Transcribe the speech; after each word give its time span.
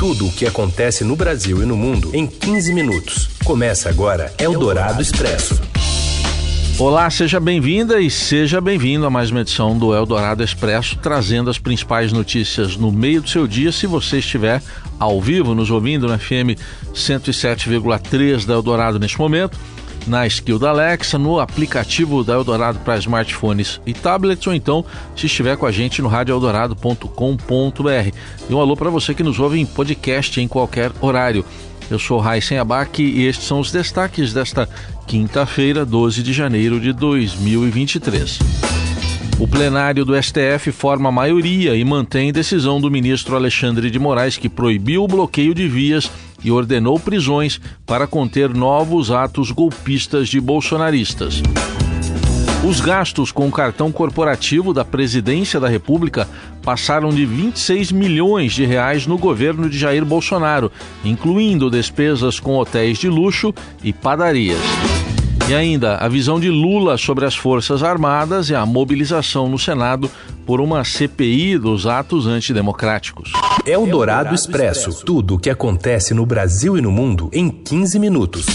Tudo 0.00 0.28
o 0.28 0.32
que 0.32 0.46
acontece 0.46 1.04
no 1.04 1.14
Brasil 1.14 1.62
e 1.62 1.66
no 1.66 1.76
mundo 1.76 2.10
em 2.14 2.26
15 2.26 2.72
minutos. 2.72 3.28
Começa 3.44 3.90
agora 3.90 4.32
Eldorado 4.38 5.02
Expresso. 5.02 5.60
Olá, 6.78 7.10
seja 7.10 7.38
bem-vinda 7.38 8.00
e 8.00 8.10
seja 8.10 8.62
bem-vindo 8.62 9.04
a 9.04 9.10
mais 9.10 9.30
uma 9.30 9.42
edição 9.42 9.78
do 9.78 9.94
Eldorado 9.94 10.42
Expresso, 10.42 10.96
trazendo 11.02 11.50
as 11.50 11.58
principais 11.58 12.14
notícias 12.14 12.78
no 12.78 12.90
meio 12.90 13.20
do 13.20 13.28
seu 13.28 13.46
dia, 13.46 13.70
se 13.70 13.86
você 13.86 14.20
estiver 14.20 14.62
ao 14.98 15.20
vivo 15.20 15.54
nos 15.54 15.70
ouvindo 15.70 16.08
na 16.08 16.18
FM 16.18 16.56
107,3 16.94 18.46
da 18.46 18.54
Eldorado 18.54 18.98
neste 18.98 19.18
momento 19.18 19.58
na 20.06 20.26
skill 20.26 20.58
da 20.58 20.70
Alexa, 20.70 21.18
no 21.18 21.38
aplicativo 21.38 22.24
da 22.24 22.34
Eldorado 22.34 22.78
para 22.80 22.98
smartphones 22.98 23.80
e 23.86 23.92
tablets, 23.92 24.46
ou 24.46 24.54
então 24.54 24.84
se 25.16 25.26
estiver 25.26 25.56
com 25.56 25.66
a 25.66 25.72
gente 25.72 26.02
no 26.02 26.08
radioeldorado.com.br. 26.08 28.14
E 28.48 28.54
um 28.54 28.60
alô 28.60 28.76
para 28.76 28.90
você 28.90 29.14
que 29.14 29.22
nos 29.22 29.38
ouve 29.38 29.58
em 29.58 29.66
podcast 29.66 30.40
em 30.40 30.48
qualquer 30.48 30.92
horário. 31.00 31.44
Eu 31.90 31.98
sou 31.98 32.20
Raíssen 32.20 32.58
Abac 32.58 33.02
e 33.02 33.26
estes 33.26 33.46
são 33.46 33.58
os 33.58 33.72
destaques 33.72 34.32
desta 34.32 34.68
quinta-feira, 35.06 35.84
12 35.84 36.22
de 36.22 36.32
janeiro 36.32 36.78
de 36.78 36.92
2023. 36.92 38.38
O 39.40 39.48
plenário 39.48 40.04
do 40.04 40.22
STF 40.22 40.70
forma 40.70 41.10
maioria 41.10 41.74
e 41.74 41.82
mantém 41.82 42.30
decisão 42.30 42.78
do 42.78 42.90
ministro 42.90 43.34
Alexandre 43.34 43.90
de 43.90 43.98
Moraes 43.98 44.36
que 44.36 44.50
proibiu 44.50 45.02
o 45.02 45.08
bloqueio 45.08 45.54
de 45.54 45.66
vias 45.66 46.10
e 46.42 46.50
ordenou 46.50 46.98
prisões 46.98 47.60
para 47.86 48.06
conter 48.06 48.48
novos 48.50 49.10
atos 49.10 49.50
golpistas 49.50 50.28
de 50.28 50.40
bolsonaristas. 50.40 51.42
Os 52.62 52.78
gastos 52.78 53.32
com 53.32 53.48
o 53.48 53.50
cartão 53.50 53.90
corporativo 53.90 54.74
da 54.74 54.84
Presidência 54.84 55.58
da 55.58 55.66
República 55.66 56.28
passaram 56.62 57.08
de 57.08 57.24
26 57.24 57.90
milhões 57.90 58.52
de 58.52 58.66
reais 58.66 59.06
no 59.06 59.16
governo 59.16 59.68
de 59.68 59.78
Jair 59.78 60.04
Bolsonaro, 60.04 60.70
incluindo 61.02 61.70
despesas 61.70 62.38
com 62.38 62.58
hotéis 62.58 62.98
de 62.98 63.08
luxo 63.08 63.54
e 63.82 63.94
padarias. 63.94 64.60
E 65.48 65.54
ainda 65.54 65.96
a 65.96 66.06
visão 66.06 66.38
de 66.38 66.50
Lula 66.50 66.98
sobre 66.98 67.24
as 67.24 67.34
Forças 67.34 67.82
Armadas 67.82 68.50
e 68.50 68.54
a 68.54 68.64
mobilização 68.66 69.48
no 69.48 69.58
Senado 69.58 70.10
por 70.50 70.60
uma 70.60 70.82
CPI 70.82 71.58
dos 71.58 71.86
atos 71.86 72.26
antidemocráticos. 72.26 73.30
É 73.64 73.78
o 73.78 73.86
Dourado 73.86 74.34
Expresso. 74.34 75.04
Tudo 75.04 75.36
o 75.36 75.38
que 75.38 75.48
acontece 75.48 76.12
no 76.12 76.26
Brasil 76.26 76.76
e 76.76 76.80
no 76.80 76.90
mundo 76.90 77.30
em 77.32 77.48
15 77.48 78.00
minutos. 78.00 78.46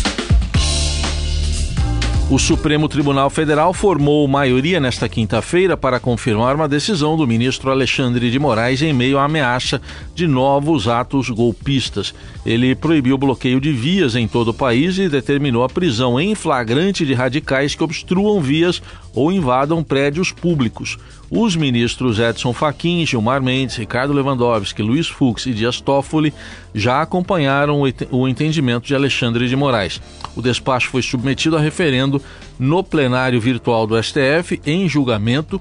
O 2.28 2.40
Supremo 2.40 2.90
Tribunal 2.90 3.30
Federal 3.30 3.72
formou 3.72 4.28
maioria 4.28 4.80
nesta 4.80 5.08
quinta-feira 5.08 5.78
para 5.78 6.00
confirmar 6.00 6.56
uma 6.56 6.68
decisão 6.68 7.16
do 7.16 7.28
ministro 7.28 7.70
Alexandre 7.70 8.32
de 8.32 8.40
Moraes 8.40 8.82
em 8.82 8.92
meio 8.92 9.20
à 9.20 9.26
ameaça 9.26 9.80
de 10.16 10.26
novos 10.26 10.88
atos 10.88 11.30
golpistas. 11.30 12.16
Ele 12.44 12.74
proibiu 12.74 13.14
o 13.14 13.20
bloqueio 13.20 13.62
de 13.62 13.72
vias 13.72 14.16
em 14.16 14.28
todo 14.28 14.48
o 14.48 14.54
país 14.56 14.98
e 14.98 15.08
determinou 15.08 15.64
a 15.64 15.70
prisão 15.70 16.20
em 16.20 16.34
flagrante 16.34 17.06
de 17.06 17.14
radicais 17.14 17.76
que 17.76 17.84
obstruam 17.84 18.42
vias 18.42 18.82
ou 19.16 19.32
invadam 19.32 19.82
prédios 19.82 20.32
públicos. 20.32 20.98
Os 21.32 21.56
ministros 21.56 22.20
Edson 22.20 22.54
Fachin, 22.54 23.06
Gilmar 23.06 23.42
Mendes, 23.42 23.78
Ricardo 23.78 24.14
Lewandowski, 24.14 24.84
Luiz 24.84 25.08
Fux 25.08 25.46
e 25.46 25.54
Dias 25.54 25.82
Toffoli 25.82 26.34
já 26.74 27.02
acompanharam 27.02 27.82
o 28.12 28.28
entendimento 28.28 28.86
de 28.86 28.94
Alexandre 28.94 29.48
de 29.48 29.56
Moraes. 29.56 30.02
O 30.36 30.42
despacho 30.42 30.90
foi 30.90 31.02
submetido 31.02 31.58
a 31.58 31.60
referendo 31.60 32.22
no 32.60 32.84
plenário 32.84 33.40
virtual 33.40 33.88
do 33.88 34.02
STF 34.02 34.62
em 34.66 34.88
julgamento 34.88 35.60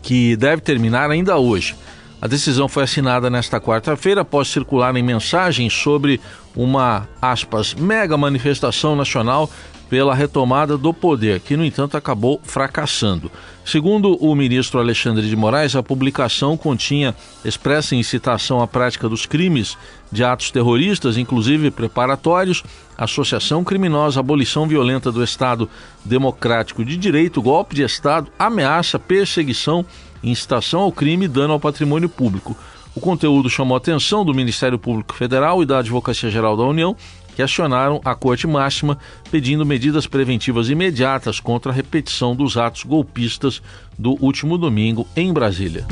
que 0.00 0.36
deve 0.36 0.62
terminar 0.62 1.10
ainda 1.10 1.36
hoje. 1.36 1.74
A 2.22 2.26
decisão 2.26 2.68
foi 2.68 2.84
assinada 2.84 3.30
nesta 3.30 3.58
quarta-feira 3.58 4.20
após 4.20 4.48
circular 4.48 4.94
em 4.94 5.02
mensagens 5.02 5.72
sobre 5.72 6.20
uma, 6.54 7.08
aspas, 7.20 7.74
mega 7.74 8.16
manifestação 8.16 8.94
nacional 8.94 9.48
pela 9.90 10.14
retomada 10.14 10.78
do 10.78 10.94
poder, 10.94 11.40
que, 11.40 11.56
no 11.56 11.64
entanto, 11.64 11.96
acabou 11.96 12.40
fracassando. 12.44 13.30
Segundo 13.64 14.16
o 14.24 14.34
ministro 14.36 14.78
Alexandre 14.78 15.28
de 15.28 15.34
Moraes, 15.34 15.74
a 15.74 15.82
publicação 15.82 16.56
continha 16.56 17.14
expressa 17.44 17.96
incitação 17.96 18.62
à 18.62 18.68
prática 18.68 19.08
dos 19.08 19.26
crimes 19.26 19.76
de 20.10 20.22
atos 20.22 20.52
terroristas, 20.52 21.18
inclusive 21.18 21.72
preparatórios, 21.72 22.62
associação 22.96 23.64
criminosa, 23.64 24.20
abolição 24.20 24.68
violenta 24.68 25.10
do 25.10 25.24
Estado 25.24 25.68
democrático 26.04 26.84
de 26.84 26.96
direito, 26.96 27.42
golpe 27.42 27.74
de 27.74 27.82
Estado, 27.82 28.30
ameaça, 28.38 28.96
perseguição, 28.96 29.84
incitação 30.22 30.82
ao 30.82 30.92
crime 30.92 31.24
e 31.24 31.28
dano 31.28 31.52
ao 31.52 31.60
patrimônio 31.60 32.08
público. 32.08 32.56
O 32.94 33.00
conteúdo 33.00 33.48
chamou 33.48 33.76
a 33.76 33.78
atenção 33.78 34.24
do 34.24 34.34
Ministério 34.34 34.78
Público 34.78 35.14
Federal 35.14 35.62
e 35.62 35.66
da 35.66 35.78
Advocacia 35.78 36.28
Geral 36.28 36.56
da 36.56 36.64
União 36.64 36.96
que 37.34 37.42
acionaram 37.42 38.00
a 38.04 38.14
Corte 38.14 38.46
Máxima 38.46 38.98
pedindo 39.30 39.66
medidas 39.66 40.06
preventivas 40.06 40.68
imediatas 40.68 41.40
contra 41.40 41.72
a 41.72 41.74
repetição 41.74 42.34
dos 42.34 42.56
atos 42.56 42.84
golpistas 42.84 43.62
do 43.98 44.16
último 44.22 44.56
domingo 44.58 45.06
em 45.16 45.32
Brasília. 45.32 45.86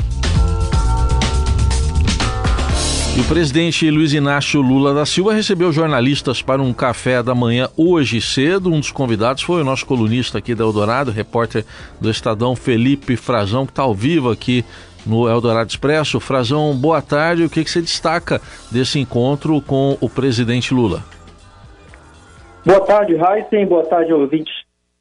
E 3.19 3.21
o 3.21 3.25
presidente 3.25 3.89
Luiz 3.91 4.13
Inácio 4.13 4.61
Lula 4.61 4.93
da 4.93 5.05
Silva 5.05 5.33
recebeu 5.33 5.73
jornalistas 5.73 6.41
para 6.41 6.61
um 6.61 6.71
café 6.71 7.21
da 7.21 7.35
manhã 7.35 7.67
hoje 7.75 8.21
cedo. 8.21 8.71
Um 8.71 8.79
dos 8.79 8.91
convidados 8.91 9.43
foi 9.43 9.61
o 9.61 9.65
nosso 9.65 9.85
colunista 9.85 10.37
aqui 10.37 10.55
da 10.55 10.63
Eldorado, 10.63 11.11
repórter 11.11 11.65
do 11.99 12.09
Estadão 12.09 12.55
Felipe 12.55 13.17
Frazão, 13.17 13.65
que 13.65 13.73
está 13.73 13.81
ao 13.81 13.93
vivo 13.93 14.31
aqui 14.31 14.63
no 15.05 15.27
Eldorado 15.27 15.69
Expresso. 15.69 16.19
Frazão, 16.21 16.73
boa 16.73 17.01
tarde. 17.01 17.43
O 17.43 17.49
que, 17.49 17.61
que 17.61 17.69
você 17.69 17.81
destaca 17.81 18.41
desse 18.71 18.99
encontro 18.99 19.59
com 19.61 19.97
o 19.99 20.09
presidente 20.09 20.73
Lula? 20.73 21.03
Boa 22.69 22.85
tarde, 22.85 23.15
Heisen. 23.15 23.65
Boa 23.65 23.83
tarde, 23.83 24.13
ouvintes 24.13 24.53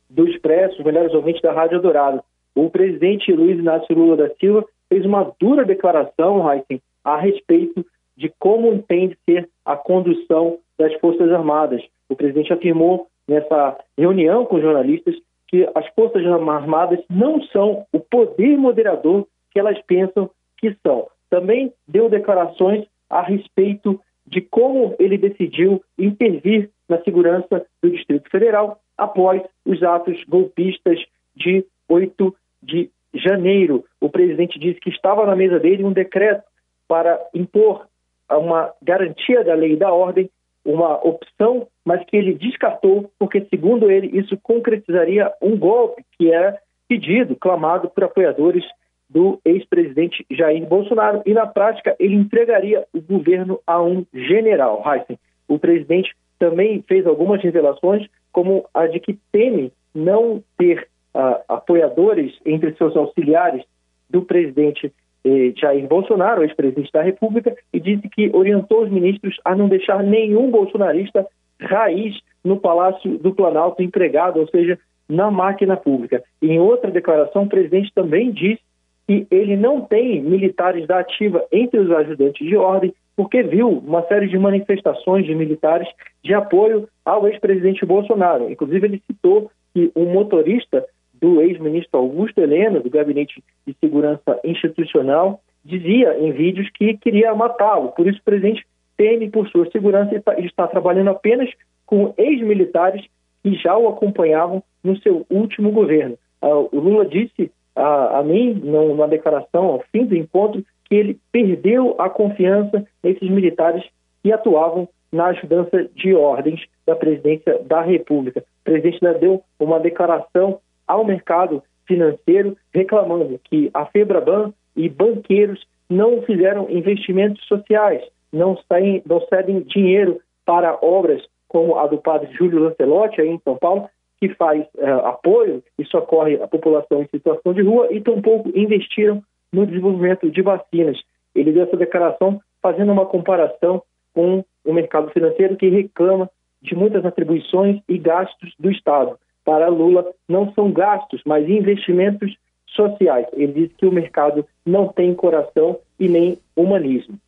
do 0.09 0.27
Expresso, 0.27 0.79
os 0.79 0.85
melhores 0.87 1.13
ouvintes 1.13 1.43
da 1.43 1.53
Rádio 1.53 1.83
Dourado. 1.83 2.23
O 2.55 2.71
presidente 2.71 3.31
Luiz 3.31 3.59
Inácio 3.59 3.95
Lula 3.95 4.17
da 4.17 4.35
Silva 4.37 4.65
fez 4.89 5.05
uma 5.05 5.31
dura 5.39 5.67
declaração, 5.67 6.51
Heisen, 6.51 6.81
a 7.05 7.19
respeito 7.19 7.85
de 8.17 8.33
como 8.39 8.73
entende 8.73 9.19
ser 9.27 9.51
a 9.67 9.77
condução 9.77 10.57
das 10.79 10.95
Forças 10.95 11.31
Armadas. 11.31 11.83
O 12.09 12.17
presidente 12.17 12.55
afirmou 12.55 13.07
nessa 13.29 13.77
reunião 13.99 14.47
com 14.47 14.63
jornalistas 14.63 15.15
que 15.47 15.69
as 15.75 15.87
Forças 15.89 16.25
Armadas 16.25 17.01
não 17.11 17.43
são 17.49 17.85
o 17.93 18.01
poder 18.01 18.57
moderador 18.57 19.27
que 19.53 19.61
elas 19.61 19.79
pensam 19.83 20.31
que 20.57 20.75
são. 20.83 21.07
Também 21.29 21.71
deu 21.87 22.09
declarações 22.09 22.87
a 23.11 23.21
respeito 23.21 24.01
de 24.27 24.41
como 24.41 24.95
ele 24.99 25.19
decidiu 25.19 25.83
intervir 25.99 26.71
na 26.89 27.01
segurança 27.03 27.67
do 27.83 27.91
Distrito 27.91 28.31
Federal 28.31 28.81
após 28.97 29.43
os 29.65 29.83
atos 29.83 30.23
golpistas 30.25 30.99
de 31.37 31.65
8 31.89 32.35
de 32.63 32.91
janeiro. 33.15 33.85
O 34.01 34.09
presidente 34.09 34.59
disse 34.59 34.81
que 34.81 34.91
estava 34.91 35.27
na 35.27 35.37
mesa 35.37 35.59
dele 35.59 35.85
um 35.85 35.93
decreto 35.93 36.43
para 36.87 37.19
impor 37.35 37.87
uma 38.31 38.73
garantia 38.83 39.43
da 39.45 39.55
lei 39.55 39.73
e 39.73 39.77
da 39.77 39.93
ordem, 39.93 40.29
uma 40.65 40.97
opção, 41.07 41.67
mas 41.85 42.05
que 42.05 42.17
ele 42.17 42.35
descartou, 42.35 43.11
porque, 43.19 43.47
segundo 43.49 43.91
ele, 43.91 44.19
isso 44.19 44.37
concretizaria 44.43 45.33
um 45.41 45.57
golpe 45.57 46.05
que 46.19 46.31
era 46.31 46.59
pedido, 46.87 47.37
clamado 47.37 47.89
por 47.89 48.05
apoiadores 48.05 48.65
do 49.09 49.41
ex-presidente 49.45 50.27
Jair 50.31 50.67
Bolsonaro. 50.67 51.23
E, 51.25 51.33
na 51.33 51.47
prática, 51.47 51.97
ele 51.99 52.15
entregaria 52.15 52.85
o 52.93 53.01
governo 53.01 53.59
a 53.67 53.83
um 53.83 54.05
general. 54.13 54.83
Heisen, 54.87 55.19
o 55.47 55.59
presidente 55.59 56.15
também 56.39 56.83
fez 56.87 57.07
algumas 57.07 57.43
revelações, 57.43 58.07
como 58.33 58.65
a 58.73 58.87
de 58.87 59.01
que 59.01 59.19
teme 59.33 59.73
não 59.95 60.43
ter 60.57 60.87
uh, 61.15 61.43
apoiadores 61.49 62.33
entre 62.45 62.75
seus 62.75 62.97
auxiliares 62.97 63.65
do 64.09 64.23
presidente 64.23 64.93
eh, 65.25 65.53
Jair 65.57 65.87
Bolsonaro, 65.87 66.43
ex-presidente 66.43 66.91
da 66.93 67.03
República, 67.03 67.55
e 67.73 67.81
disse 67.81 68.09
que 68.09 68.31
orientou 68.35 68.85
os 68.85 68.91
ministros 68.91 69.37
a 69.45 69.55
não 69.55 69.69
deixar 69.69 70.03
nenhum 70.03 70.51
bolsonarista 70.51 71.27
raiz 71.61 72.19
no 72.43 72.59
Palácio 72.59 73.19
do 73.19 73.35
Planalto 73.35 73.83
empregado, 73.83 74.41
ou 74.41 74.49
seja, 74.49 74.79
na 75.09 75.31
máquina 75.31 75.77
pública. 75.77 76.23
Em 76.41 76.59
outra 76.61 76.91
declaração, 76.91 77.43
o 77.43 77.49
presidente 77.49 77.93
também 77.95 78.31
disse 78.31 78.61
que 79.07 79.27
ele 79.31 79.57
não 79.57 79.81
tem 79.81 80.23
militares 80.23 80.87
da 80.87 81.01
ativa 81.01 81.45
entre 81.51 81.81
os 81.81 81.91
ajudantes 81.91 82.47
de 82.47 82.57
ordem 82.57 82.95
porque 83.19 83.43
viu 83.43 83.69
uma 83.69 84.07
série 84.07 84.29
de 84.29 84.39
manifestações 84.39 85.27
de 85.27 85.35
militares 85.35 85.89
de 86.23 86.33
apoio 86.35 86.89
ao 87.05 87.27
ex-presidente 87.27 87.85
Bolsonaro. 87.85 88.49
Inclusive, 88.49 88.87
ele 88.87 89.03
citou 89.11 89.51
que 89.75 89.91
um 89.97 90.13
motorista 90.13 90.87
do 91.15 91.43
ex-ministro 91.43 91.99
Augusto 91.99 92.41
Helena, 92.41 92.79
do 92.79 92.89
Gabinete 92.89 93.43
de 93.67 93.75
Segurança 93.81 94.39
Institucional, 94.45 95.41
dizia 95.65 96.17
em 96.21 96.31
vídeos 96.31 96.71
que 96.71 96.97
queria 96.97 97.35
matá-lo. 97.35 97.89
Por 97.89 98.07
isso, 98.07 98.21
o 98.21 98.25
presidente 98.25 98.65
teme 98.97 99.29
por 99.29 99.49
sua 99.49 99.69
segurança 99.73 100.15
e 100.39 100.47
está, 100.47 100.69
trabalhando 100.69 101.11
apenas 101.11 101.51
com 101.87 102.15
ex-militares 102.17 103.05
que 103.43 103.53
já 103.57 103.77
o 103.77 103.89
acompanhavam 103.89 104.63
no 104.85 104.97
seu 104.99 105.27
último 105.29 105.73
governo. 105.73 106.17
Uh, 106.41 106.69
o 106.71 106.79
Lula 106.79 107.05
disse 107.05 107.51
a 107.75 108.23
mim, 108.25 108.55
numa 108.55 109.07
declaração 109.07 109.67
ao 109.67 109.85
fim 109.93 110.05
do 110.05 110.17
encontro, 110.17 110.65
que 110.89 110.97
ele 110.97 111.19
perdeu 111.31 111.95
a 111.99 112.09
confiança 112.09 112.87
nesses 113.03 113.29
militares 113.29 113.85
que 114.23 114.33
atuavam 114.33 114.89
na 115.13 115.27
ajudança 115.27 115.89
de 115.95 116.15
ordens 116.15 116.61
da 116.87 116.95
presidência 116.95 117.59
da 117.65 117.81
República. 117.81 118.41
O 118.41 118.65
presidente 118.65 119.01
deu 119.21 119.43
uma 119.59 119.81
declaração 119.81 120.61
ao 120.87 121.05
mercado 121.05 121.63
financeiro 121.87 122.57
reclamando 122.73 123.41
que 123.45 123.71
a 123.73 123.87
Febraban 123.87 124.53
e 124.77 124.89
banqueiros 124.89 125.67
não 125.89 126.23
fizeram 126.23 126.69
investimentos 126.71 127.45
sociais, 127.47 128.03
não, 128.33 128.59
saem, 128.69 129.03
não 129.07 129.21
cedem 129.23 129.61
dinheiro 129.61 130.21
para 130.45 130.79
obras 130.83 131.23
como 131.49 131.79
a 131.79 131.87
do 131.87 131.99
padre 131.99 132.31
Júlio 132.35 132.61
Lancelotti, 132.61 133.21
aí 133.21 133.29
em 133.29 133.41
São 133.43 133.57
Paulo, 133.57 133.89
que 134.21 134.29
faz 134.35 134.67
uh, 134.77 135.07
apoio 135.07 135.63
e 135.79 135.85
socorre 135.87 136.35
a 136.43 136.47
população 136.47 137.03
em 137.03 137.09
situação 137.09 137.55
de 137.55 137.63
rua, 137.63 137.89
e 137.91 138.01
tampouco 138.01 138.51
investiram 138.55 139.23
no 139.53 139.67
desenvolvimento 139.67 140.31
de 140.31 140.43
vacinas. 140.43 140.99
Ele 141.35 141.53
deu 141.53 141.65
essa 141.65 141.77
declaração 141.77 142.41
fazendo 142.61 142.93
uma 142.93 143.07
comparação 143.07 143.83
com 144.15 144.45
o 144.65 144.73
mercado 144.73 145.11
financeiro 145.11 145.57
que 145.57 145.69
reclama 145.69 146.31
de 146.61 146.75
muitas 146.75 147.05
atribuições 147.05 147.81
e 147.89 147.99
gastos 147.99 148.53
do 148.59 148.71
Estado. 148.71 149.19
Para 149.45 149.69
Lula, 149.69 150.05
não 150.29 150.53
são 150.53 150.71
gastos, 150.71 151.23
mas 151.25 151.49
investimentos 151.49 152.37
sociais. 152.67 153.27
Ele 153.33 153.53
diz 153.53 153.73
que 153.77 153.87
o 153.87 153.93
mercado 153.93 154.45
não 154.67 154.89
tem 154.89 155.15
coração 155.15 155.79
e 155.99 156.09
nem 156.09 156.39
humanismo. 156.55 157.19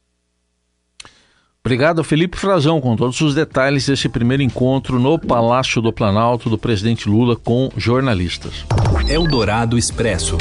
Obrigado, 1.62 2.02
Felipe 2.02 2.38
Frazão, 2.38 2.81
com 2.81 2.96
todos 2.96 3.20
os 3.20 3.34
detalhes 3.34 3.87
desse 3.87 4.08
primeiro 4.08 4.43
encontro 4.43 4.99
no 4.99 5.19
Palácio 5.19 5.82
do 5.82 5.93
Planalto 5.93 6.49
do 6.49 6.58
presidente 6.58 7.08
Lula 7.08 7.37
com 7.37 7.69
jornalistas. 7.76 8.64
Eldorado 9.08 9.76
Expresso. 9.76 10.38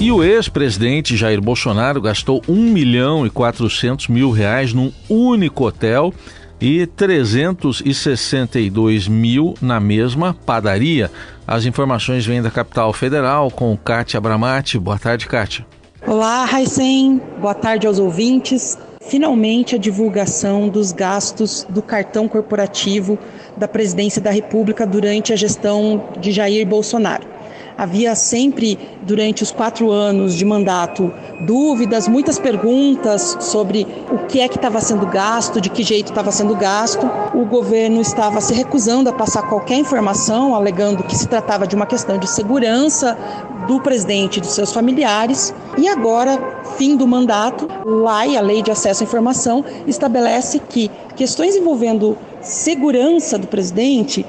E 0.00 0.10
o 0.10 0.24
ex-presidente 0.24 1.16
Jair 1.16 1.40
Bolsonaro 1.40 2.00
gastou 2.00 2.42
1 2.48 2.52
milhão 2.52 3.24
e 3.24 3.30
400 3.30 4.08
mil 4.08 4.32
reais 4.32 4.72
num 4.72 4.90
único 5.08 5.66
hotel 5.66 6.12
e 6.60 6.84
362 6.86 9.06
mil 9.06 9.54
na 9.62 9.78
mesma 9.78 10.34
padaria. 10.34 11.12
As 11.46 11.64
informações 11.64 12.26
vêm 12.26 12.42
da 12.42 12.50
capital 12.50 12.92
federal 12.92 13.48
com 13.50 13.76
Kátia 13.76 14.20
Bramati. 14.20 14.78
Boa 14.78 14.98
tarde, 14.98 15.26
Kátia. 15.26 15.64
Olá, 16.06 16.44
Raicen. 16.44 17.22
Boa 17.40 17.54
tarde 17.54 17.86
aos 17.86 18.00
ouvintes. 18.00 18.76
Finalmente, 19.00 19.76
a 19.76 19.78
divulgação 19.78 20.68
dos 20.68 20.90
gastos 20.90 21.64
do 21.70 21.80
cartão 21.80 22.26
corporativo 22.26 23.16
da 23.56 23.68
Presidência 23.68 24.20
da 24.20 24.30
República 24.30 24.84
durante 24.86 25.32
a 25.32 25.36
gestão 25.36 26.02
de 26.18 26.32
Jair 26.32 26.66
Bolsonaro. 26.66 27.33
Havia 27.76 28.14
sempre, 28.14 28.78
durante 29.02 29.42
os 29.42 29.50
quatro 29.50 29.90
anos 29.90 30.34
de 30.34 30.44
mandato, 30.44 31.12
dúvidas, 31.40 32.06
muitas 32.06 32.38
perguntas 32.38 33.36
sobre 33.40 33.84
o 34.12 34.26
que 34.26 34.40
é 34.40 34.46
que 34.46 34.56
estava 34.56 34.80
sendo 34.80 35.04
gasto, 35.06 35.60
de 35.60 35.68
que 35.68 35.82
jeito 35.82 36.10
estava 36.10 36.30
sendo 36.30 36.54
gasto. 36.54 37.10
O 37.34 37.44
governo 37.44 38.00
estava 38.00 38.40
se 38.40 38.54
recusando 38.54 39.10
a 39.10 39.12
passar 39.12 39.48
qualquer 39.48 39.76
informação, 39.76 40.54
alegando 40.54 41.02
que 41.02 41.16
se 41.16 41.26
tratava 41.26 41.66
de 41.66 41.74
uma 41.74 41.84
questão 41.84 42.16
de 42.16 42.30
segurança 42.30 43.18
do 43.66 43.80
presidente 43.80 44.36
e 44.36 44.40
dos 44.40 44.52
seus 44.52 44.72
familiares. 44.72 45.52
E 45.76 45.88
agora, 45.88 46.62
fim 46.76 46.96
do 46.96 47.08
mandato, 47.08 47.68
LAI, 47.84 48.36
a 48.36 48.40
Lei 48.40 48.62
de 48.62 48.70
Acesso 48.70 49.02
à 49.02 49.06
Informação, 49.06 49.64
estabelece 49.84 50.60
que 50.60 50.88
questões 51.16 51.56
envolvendo 51.56 52.16
segurança 52.40 53.36
do 53.36 53.48
presidente 53.48 54.24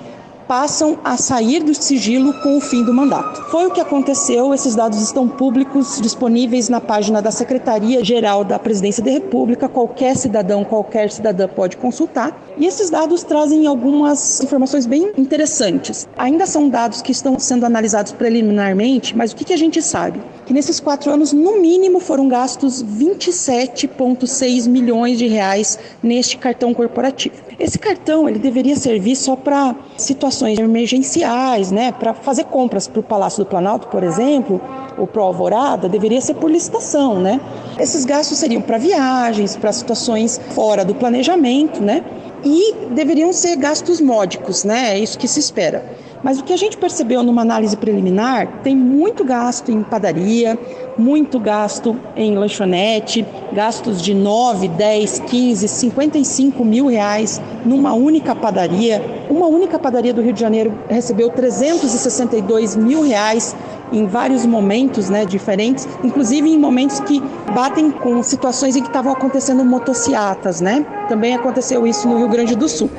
passam 0.48 0.98
a 1.04 1.18
sair 1.18 1.64
do 1.64 1.74
sigilo 1.74 2.34
com 2.42 2.58
o 2.58 2.62
fim 2.62 2.84
do 2.84 2.94
mandato. 2.94 3.42
Foi 3.50 3.66
o 3.66 3.72
que 3.72 3.82
aconteceu, 3.82 4.54
esses 4.54 4.76
dados 4.76 5.02
estão 5.02 5.28
públicos, 5.28 6.00
disponíveis 6.02 6.70
na 6.70 6.80
página 6.80 7.22
da 7.22 7.32
Secretaria-Geral 7.32 8.44
da 8.44 8.60
Presidência 8.60 9.04
da 9.04 9.12
República, 9.12 9.68
qualquer 9.68 10.16
cidadão, 10.16 10.64
qualquer 10.64 11.12
cidadã 11.12 11.48
pode 11.48 11.78
consultar. 11.78 12.40
E 12.58 12.66
esses 12.66 12.90
dados 12.90 13.24
trazem 13.24 13.68
algumas 13.68 14.42
informações 14.42 14.86
bem 14.86 15.12
interessantes. 15.18 16.08
Ainda 16.18 16.46
são 16.46 16.70
dados 16.70 17.02
que 17.02 17.12
estão 17.12 17.38
sendo 17.38 17.66
analisados 17.66 18.12
preliminarmente, 18.14 19.16
mas 19.18 19.32
o 19.32 19.36
que, 19.36 19.46
que 19.46 19.54
a 19.54 19.58
gente 19.58 19.82
sabe? 19.82 20.22
Que 20.46 20.54
nesses 20.54 20.80
quatro 20.80 21.12
anos, 21.12 21.34
no 21.34 21.60
mínimo, 21.60 22.00
foram 22.00 22.28
gastos 22.28 22.84
27,6 22.84 24.70
milhões 24.70 25.18
de 25.18 25.28
reais 25.28 25.78
neste 26.02 26.38
cartão 26.38 26.74
corporativo. 26.74 27.36
Esse 27.60 27.80
cartão 27.80 28.30
ele 28.30 28.38
deveria 28.38 28.76
servir 28.76 29.16
só 29.16 29.36
para 29.36 29.76
situações 29.98 30.35
emergenciais, 30.42 31.72
né? 31.72 31.92
Para 31.92 32.14
fazer 32.14 32.46
compras 32.46 32.88
para 32.88 33.00
o 33.00 33.04
Palácio 33.04 33.44
do 33.44 33.50
Planalto, 33.50 33.88
por 33.88 34.04
exemplo, 34.04 34.62
ou 34.98 35.08
para 35.08 35.22
Alvorada, 35.22 35.90
deveria 35.90 36.22
ser 36.22 36.36
por 36.36 36.50
licitação, 36.50 37.20
né? 37.20 37.40
Esses 37.80 38.06
gastos 38.06 38.38
seriam 38.38 38.62
para 38.62 38.78
viagens, 38.78 39.56
para 39.56 39.72
situações 39.72 40.40
fora 40.54 40.84
do 40.86 40.96
planejamento, 40.96 41.82
né? 41.82 42.04
e 42.46 42.76
deveriam 42.92 43.34
ser 43.34 43.56
gastos 43.56 44.00
módicos, 44.00 44.64
né? 44.64 44.94
É 44.94 45.00
isso 45.00 45.18
que 45.18 45.28
se 45.28 45.40
espera. 45.40 45.84
Mas 46.26 46.40
o 46.40 46.44
que 46.44 46.54
a 46.54 46.58
gente 46.58 46.76
percebeu 46.76 47.22
numa 47.22 47.44
análise 47.44 47.78
preliminar, 47.78 48.48
tem 48.64 48.76
muito 48.76 49.24
gasto 49.24 49.72
em 49.72 49.84
padaria, 49.84 50.58
muito 50.98 51.40
gasto 51.40 51.96
em 52.16 52.36
lanchonete, 52.36 53.24
gastos 53.54 54.02
de 54.02 54.16
9, 54.16 54.68
10, 54.70 55.20
15, 55.20 55.68
55 55.68 56.66
mil 56.66 56.88
reais 56.88 57.40
numa 57.64 57.94
única 57.94 58.34
padaria. 58.34 59.28
Uma 59.30 59.46
única 59.46 59.78
padaria 59.78 60.12
do 60.12 60.22
Rio 60.24 60.34
de 60.34 60.40
Janeiro 60.40 60.74
recebeu 60.90 61.30
362 61.30 62.76
mil 62.76 63.04
reais 63.04 63.56
em 63.94 64.08
vários 64.08 64.48
momentos 64.48 65.12
né, 65.12 65.26
diferentes, 65.26 65.88
inclusive 66.04 66.50
em 66.50 66.58
momentos 66.58 67.00
que 67.02 67.22
batem 67.54 67.92
com 67.92 68.24
situações 68.24 68.76
em 68.76 68.82
que 68.82 68.88
estavam 68.88 69.14
acontecendo 69.14 69.64
motociatas, 69.64 70.60
né? 70.60 70.84
Também 71.08 71.36
aconteceu 71.36 71.86
isso 71.86 72.08
no 72.08 72.18
Rio 72.18 72.30
Grande 72.30 72.56
do 72.56 72.68
Sul. 72.68 72.90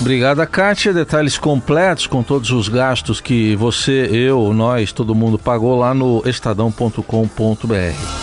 Obrigada, 0.00 0.46
Kátia. 0.46 0.92
Detalhes 0.92 1.38
completos 1.38 2.06
com 2.06 2.22
todos 2.22 2.50
os 2.50 2.68
gastos 2.68 3.20
que 3.20 3.56
você, 3.56 4.08
eu, 4.12 4.52
nós, 4.52 4.92
todo 4.92 5.14
mundo 5.14 5.38
pagou 5.38 5.78
lá 5.78 5.94
no 5.94 6.22
estadão.com.br. 6.26 8.22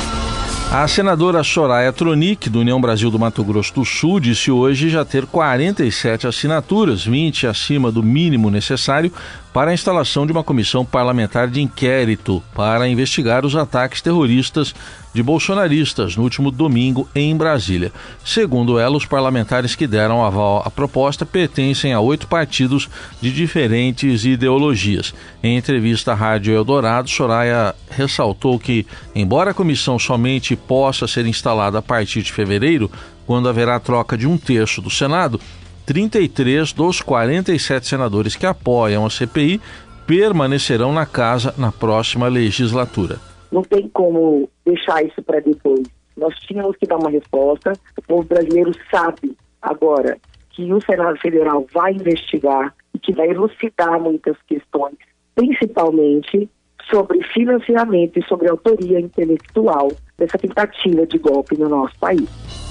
A 0.72 0.88
senadora 0.88 1.44
Soraya 1.44 1.92
Tronic, 1.92 2.48
do 2.48 2.60
União 2.60 2.80
Brasil 2.80 3.10
do 3.10 3.18
Mato 3.18 3.44
Grosso 3.44 3.74
do 3.74 3.84
Sul, 3.84 4.20
disse 4.20 4.52
hoje 4.52 4.88
já 4.88 5.04
ter 5.04 5.26
47 5.26 6.28
assinaturas, 6.28 7.04
20 7.04 7.48
acima 7.48 7.92
do 7.92 8.04
mínimo 8.04 8.52
necessário 8.52 9.12
para 9.52 9.72
a 9.72 9.74
instalação 9.74 10.28
de 10.28 10.32
uma 10.32 10.44
comissão 10.44 10.86
parlamentar 10.86 11.48
de 11.48 11.60
inquérito 11.60 12.44
para 12.54 12.88
investigar 12.88 13.48
os 13.48 13.56
ataques 13.56 14.00
terroristas 14.00 14.76
de 15.14 15.24
bolsonaristas 15.24 16.16
no 16.16 16.24
último 16.24 16.52
domingo 16.52 17.08
em 17.16 17.36
Brasília. 17.36 17.92
Segundo 18.24 18.78
ela, 18.78 18.98
os 18.98 19.06
parlamentares 19.06 19.76
que 19.76 19.88
deram 19.88 20.24
aval 20.24 20.64
à 20.66 20.70
proposta 20.70 21.26
pertencem 21.26 21.94
a 21.94 22.00
oito 22.00 22.28
partidos 22.28 22.90
de 23.22 23.32
diferentes 23.32 24.26
ideologias. 24.26 25.14
Em 25.42 25.58
entrevista 25.58 26.12
à 26.12 26.16
Rádio 26.16 26.54
Eldorado, 26.54 27.10
Soraya 27.10 27.76
ressaltou 27.90 28.60
que, 28.60 28.86
embora 29.16 29.52
a 29.52 29.54
comissão 29.54 29.98
somente 29.98 30.56
possa 30.56 31.08
ser 31.08 31.26
instalada 31.26 31.80
a 31.80 31.82
partir 31.82 32.22
de 32.22 32.32
fevereiro, 32.32 32.92
quando 33.26 33.50
haverá 33.50 33.80
troca 33.80 34.18
de 34.18 34.28
um 34.28 34.38
terço 34.38 34.82
do 34.82 34.90
Senado, 34.90 35.40
33 35.86 36.72
dos 36.72 37.02
47 37.02 37.88
senadores 37.88 38.36
que 38.36 38.46
apoiam 38.46 39.06
a 39.06 39.10
CPI 39.10 39.60
permanecerão 40.06 40.92
na 40.92 41.06
casa 41.06 41.54
na 41.58 41.72
próxima 41.72 42.28
legislatura. 42.28 43.29
Não 43.52 43.62
tem 43.62 43.88
como 43.90 44.50
deixar 44.66 45.04
isso 45.04 45.22
para 45.24 45.40
depois. 45.40 45.84
Nós 46.16 46.36
tínhamos 46.40 46.76
que 46.78 46.86
dar 46.86 46.98
uma 46.98 47.10
resposta. 47.10 47.74
O 47.98 48.02
povo 48.02 48.24
brasileiro 48.24 48.72
sabe 48.92 49.36
agora 49.62 50.18
que 50.50 50.72
o 50.74 50.82
Senado 50.82 51.18
Federal 51.20 51.66
vai 51.74 51.94
investigar 51.94 52.74
e 52.94 53.00
que 53.00 53.14
vai 53.14 53.30
elucidar 53.30 54.00
muitas 54.00 54.38
questões, 54.44 54.96
principalmente 55.36 56.50
sobre 56.90 57.24
financiamento 57.24 58.18
e 58.18 58.26
sobre 58.26 58.50
autoria 58.50 59.00
intelectual 59.00 59.92
dessa 60.18 60.38
tentativa 60.38 61.06
de 61.06 61.18
golpe 61.18 61.58
no 61.58 61.70
nosso 61.70 61.98
país 62.00 62.69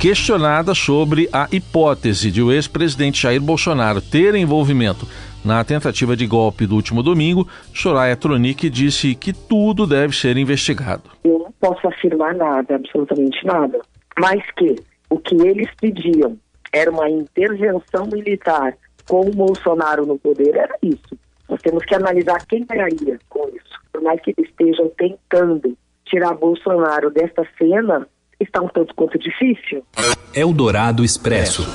questionada 0.00 0.74
sobre 0.74 1.28
a 1.30 1.46
hipótese 1.52 2.30
de 2.30 2.40
o 2.40 2.50
ex-presidente 2.50 3.20
Jair 3.20 3.38
Bolsonaro 3.38 4.00
ter 4.00 4.34
envolvimento 4.34 5.06
na 5.44 5.62
tentativa 5.62 6.16
de 6.16 6.26
golpe 6.26 6.66
do 6.66 6.74
último 6.74 7.02
domingo, 7.02 7.46
Soraya 7.74 8.16
Tronic 8.16 8.70
disse 8.70 9.14
que 9.14 9.30
tudo 9.34 9.86
deve 9.86 10.16
ser 10.16 10.38
investigado. 10.38 11.02
Eu 11.22 11.40
não 11.40 11.52
posso 11.60 11.86
afirmar 11.86 12.34
nada, 12.34 12.76
absolutamente 12.76 13.44
nada, 13.44 13.78
mas 14.18 14.42
que 14.56 14.74
o 15.10 15.18
que 15.18 15.34
eles 15.46 15.68
pediam 15.78 16.34
era 16.72 16.90
uma 16.90 17.10
intervenção 17.10 18.06
militar 18.10 18.74
com 19.06 19.20
o 19.20 19.30
Bolsonaro 19.30 20.06
no 20.06 20.18
poder, 20.18 20.56
era 20.56 20.78
isso. 20.82 21.18
Nós 21.46 21.60
temos 21.60 21.84
que 21.84 21.94
analisar 21.94 22.46
quem 22.46 22.64
ganharia 22.64 23.18
com 23.28 23.46
isso. 23.48 23.78
Por 23.92 24.00
mais 24.00 24.18
que 24.22 24.32
eles 24.34 24.48
estejam 24.48 24.90
tentando 24.96 25.76
tirar 26.06 26.32
Bolsonaro 26.36 27.10
desta 27.10 27.46
cena, 27.58 28.08
está 28.40 28.60
um 28.60 28.68
tanto 28.68 28.94
quanto 28.94 29.18
difícil. 29.18 29.84
Eldorado 30.34 31.04
Expresso. 31.04 31.66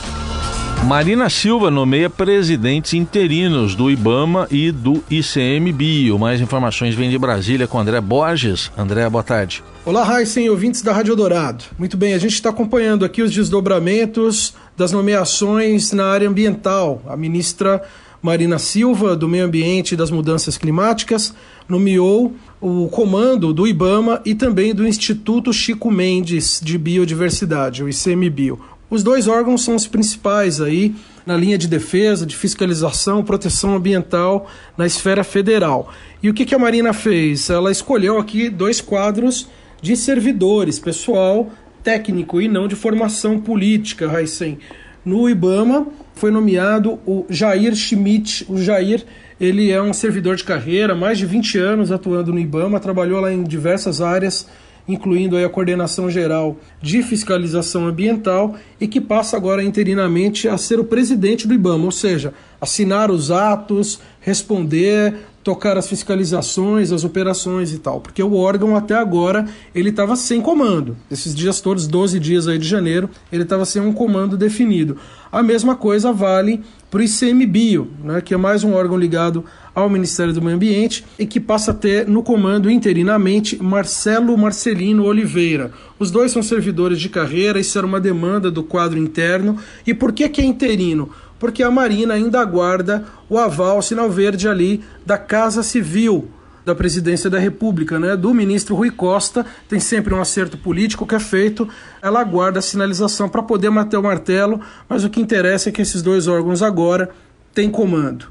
Marina 0.84 1.30
Silva 1.32 1.72
nomeia 1.72 2.12
presidentes 2.12 2.94
interinos 2.94 3.74
do 3.74 3.90
IBAMA 3.90 4.48
e 4.52 4.72
do 4.72 5.04
ICMBio. 5.10 6.20
Mais 6.20 6.40
informações 6.40 6.94
vêm 6.94 7.10
de 7.10 7.18
Brasília 7.18 7.66
com 7.66 7.80
André 7.80 8.00
Borges. 8.00 8.72
André, 8.78 9.10
boa 9.10 9.24
tarde. 9.24 9.64
Olá, 9.84 10.04
Raíssen, 10.04 10.48
ouvintes 10.50 10.84
da 10.84 10.94
Rádio 10.94 11.16
Dourado. 11.16 11.64
Muito 11.80 11.98
bem, 11.98 12.14
a 12.14 12.20
gente 12.20 12.34
está 12.34 12.50
acompanhando 12.50 13.04
aqui 13.04 13.24
os 13.24 13.32
desdobramentos 13.32 14.54
das 14.78 14.92
nomeações 14.92 15.92
na 15.92 16.06
área 16.06 16.30
ambiental. 16.30 17.02
A 17.08 17.18
ministra 17.18 17.82
Marina 18.26 18.58
Silva, 18.58 19.16
do 19.16 19.30
Meio 19.30 19.46
Ambiente 19.46 19.92
e 19.92 19.96
das 19.96 20.10
Mudanças 20.10 20.58
Climáticas, 20.58 21.32
nomeou 21.70 22.34
o 22.60 22.88
comando 22.88 23.54
do 23.54 23.68
IBAMA 23.68 24.20
e 24.26 24.34
também 24.34 24.74
do 24.74 24.88
Instituto 24.88 25.54
Chico 25.54 25.92
Mendes 25.92 26.60
de 26.60 26.76
Biodiversidade, 26.76 27.84
o 27.84 27.88
ICMBio. 27.88 28.60
Os 28.90 29.04
dois 29.04 29.28
órgãos 29.28 29.64
são 29.64 29.76
os 29.76 29.86
principais 29.86 30.60
aí 30.60 30.96
na 31.24 31.38
linha 31.38 31.56
de 31.56 31.68
defesa, 31.68 32.26
de 32.26 32.36
fiscalização, 32.36 33.24
proteção 33.24 33.76
ambiental 33.76 34.50
na 34.76 34.88
esfera 34.88 35.24
federal. 35.24 35.94
E 36.24 36.28
o 36.28 36.34
que, 36.34 36.56
a 36.56 36.60
Marina 36.60 36.94
fez? 36.94 37.52
Ela 37.52 37.72
escolheu 37.72 38.18
aqui 38.18 38.50
dois 38.50 38.82
quadros 38.82 39.48
de 39.84 39.96
servidores, 39.96 40.80
pessoal 40.80 41.52
técnico 41.84 42.42
e 42.42 42.48
não 42.48 42.68
de 42.68 42.74
formação 42.76 43.40
política, 43.40 44.10
Raicem. 44.10 44.58
No 45.06 45.30
IBAMA 45.30 45.86
foi 46.16 46.32
nomeado 46.32 47.00
o 47.06 47.26
Jair 47.30 47.76
Schmidt. 47.76 48.46
O 48.50 48.58
Jair 48.58 49.04
ele 49.40 49.72
é 49.72 49.82
um 49.82 49.94
servidor 49.94 50.36
de 50.36 50.44
carreira, 50.44 50.96
mais 50.96 51.18
de 51.18 51.26
20 51.26 51.58
anos 51.58 51.92
atuando 51.92 52.32
no 52.32 52.40
IBAMA, 52.40 52.80
trabalhou 52.80 53.20
lá 53.20 53.32
em 53.34 53.44
diversas 53.44 54.02
áreas 54.02 54.48
incluindo 54.88 55.38
a 55.38 55.50
coordenação 55.50 56.10
geral 56.10 56.58
de 56.82 57.02
fiscalização 57.02 57.88
ambiental 57.88 58.56
e 58.80 58.88
que 58.88 59.02
passa 59.02 59.36
agora 59.36 59.64
interinamente 59.64 60.48
a 60.48 60.58
ser 60.58 60.80
o 60.80 60.84
presidente 60.84 61.48
do 61.48 61.54
IBAMA, 61.54 61.86
ou 61.86 61.92
seja, 61.92 62.34
assinar 62.66 63.10
os 63.10 63.32
atos, 63.32 64.00
responder, 64.20 65.16
tocar 65.46 65.78
as 65.78 65.88
fiscalizações, 65.88 66.92
as 66.92 67.04
operações 67.04 67.72
e 67.72 67.78
tal, 67.78 68.02
porque 68.02 68.22
o 68.24 68.34
órgão 68.34 68.76
até 68.76 68.96
agora 68.96 69.46
ele 69.76 69.90
estava 69.90 70.16
sem 70.16 70.42
comando. 70.42 70.98
Esses 71.10 71.36
dias 71.36 71.62
todos, 71.62 71.86
12 71.86 72.20
dias 72.20 72.48
aí 72.48 72.58
de 72.58 72.68
janeiro, 72.68 73.08
ele 73.32 73.44
estava 73.44 73.64
sem 73.64 73.80
um 73.80 73.94
comando 73.94 74.36
definido. 74.36 74.98
A 75.32 75.44
mesma 75.44 75.76
coisa 75.76 76.12
vale 76.12 76.64
para 76.90 77.00
o 77.00 77.04
ICMBio, 77.04 77.92
né, 78.04 78.22
que 78.22 78.34
é 78.34 78.38
mais 78.38 78.64
um 78.64 78.74
órgão 78.74 78.98
ligado 78.98 79.46
ao 79.76 79.88
Ministério 79.88 80.34
do 80.34 80.42
Meio 80.42 80.56
Ambiente 80.56 81.06
e 81.20 81.28
que 81.28 81.40
passa 81.40 81.72
a 81.72 81.74
ter 81.74 82.08
no 82.08 82.24
comando 82.24 82.72
interinamente 82.72 83.62
Marcelo 83.62 84.36
Marcelino 84.36 85.04
Oliveira. 85.04 85.72
Os 86.00 86.10
dois 86.10 86.32
são 86.32 86.42
servidores 86.42 87.00
de 87.00 87.10
carreira, 87.10 87.60
isso 87.60 87.78
era 87.78 87.86
uma 87.86 88.00
demanda 88.00 88.50
do 88.50 88.64
quadro 88.64 88.98
interno. 88.98 89.58
E 89.86 89.94
por 89.94 90.12
que, 90.12 90.28
que 90.28 90.42
é 90.42 90.46
interino? 90.46 91.12
Porque 91.40 91.62
a 91.64 91.72
Marina 91.72 92.14
ainda 92.14 92.40
aguarda 92.40 93.06
o 93.30 93.38
aval, 93.38 93.80
o 93.80 93.82
sinal 93.82 94.10
verde 94.10 94.48
ali 94.48 94.84
da 95.06 95.18
Casa 95.18 95.62
Civil 95.64 96.30
da 96.66 96.74
Presidência 96.74 97.30
da 97.30 97.38
República, 97.38 98.00
né, 98.00 98.18
do 98.18 98.34
ministro 98.34 98.76
Rui 98.76 98.90
Costa, 98.90 99.46
tem 99.70 99.80
sempre 99.80 100.14
um 100.14 100.20
acerto 100.20 100.58
político 100.58 101.06
que 101.06 101.14
é 101.14 101.20
feito, 101.20 101.70
ela 102.02 102.20
aguarda 102.20 102.58
a 102.58 102.62
sinalização 102.62 103.30
para 103.30 103.44
poder 103.44 103.70
bater 103.70 103.98
o 103.98 104.04
martelo, 104.04 104.60
mas 104.90 105.04
o 105.04 105.10
que 105.10 105.22
interessa 105.22 105.70
é 105.70 105.72
que 105.72 105.84
esses 105.84 106.02
dois 106.02 106.28
órgãos 106.28 106.64
agora 106.64 107.12
têm 107.54 107.70
comando. 107.70 108.26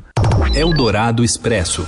Eldorado 0.52 1.22
Expresso. 1.22 1.86